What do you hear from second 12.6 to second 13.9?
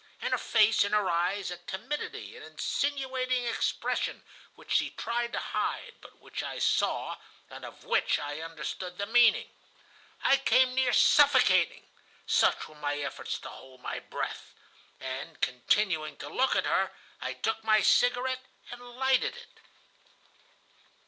were my efforts to hold